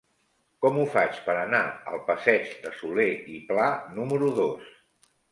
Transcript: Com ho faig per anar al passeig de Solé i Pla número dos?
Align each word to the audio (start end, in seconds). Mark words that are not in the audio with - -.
Com 0.65 0.77
ho 0.77 0.83
faig 0.93 1.17
per 1.25 1.33
anar 1.41 1.59
al 1.91 1.99
passeig 2.07 2.55
de 2.63 2.71
Solé 2.77 3.05
i 3.35 3.37
Pla 3.51 3.67
número 3.99 4.31
dos? 4.41 4.73